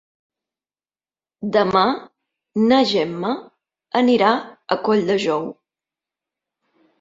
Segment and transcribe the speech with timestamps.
[1.57, 1.83] Demà
[2.71, 3.35] na Gemma
[4.01, 5.47] anirà a Colldejou.